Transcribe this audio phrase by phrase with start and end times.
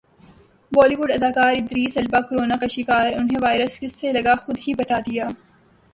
[0.71, 5.25] ہالی ووڈ اداکارادریس Alba corona کا شکارانہیں وائرس کس سے لگاخودہی بتادیا